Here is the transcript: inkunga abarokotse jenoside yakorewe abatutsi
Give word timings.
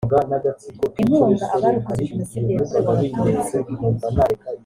inkunga 1.01 1.45
abarokotse 1.55 2.07
jenoside 2.09 2.49
yakorewe 2.57 3.05
abatutsi 3.17 3.57